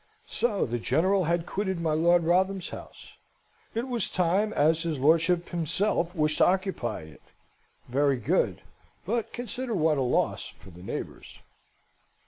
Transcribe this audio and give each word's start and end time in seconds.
So 0.25 0.65
the 0.65 0.79
General 0.79 1.25
had 1.25 1.45
quitted 1.45 1.79
my 1.79 1.93
Lord 1.93 2.23
Wrotham's 2.23 2.69
house? 2.69 3.17
It 3.75 3.87
was 3.87 4.09
time, 4.09 4.51
as 4.53 4.81
his 4.81 4.97
lordship 4.97 5.49
himself 5.49 6.15
wished 6.15 6.39
to 6.39 6.45
occupy 6.47 7.01
it? 7.01 7.21
Very 7.87 8.17
good; 8.17 8.63
but 9.05 9.31
consider 9.31 9.75
what 9.75 9.99
a 9.99 10.01
loss 10.01 10.47
for 10.47 10.71
the 10.71 10.81
neighbours! 10.81 11.41